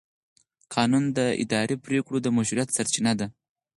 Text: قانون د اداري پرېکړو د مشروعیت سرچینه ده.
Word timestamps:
قانون 0.73 1.03
د 1.17 1.19
اداري 1.43 1.75
پرېکړو 1.85 2.17
د 2.21 2.27
مشروعیت 2.37 2.69
سرچینه 2.77 3.13
ده. 3.19 3.27